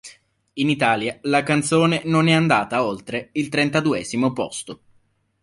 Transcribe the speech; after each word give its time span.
In 0.53 0.67
Italia 0.67 1.19
la 1.21 1.43
canzone 1.43 2.01
non 2.05 2.27
è 2.27 2.31
andata 2.31 2.83
oltre 2.83 3.29
il 3.33 3.49
trentaduesimo 3.49 4.33
posto. 4.33 4.79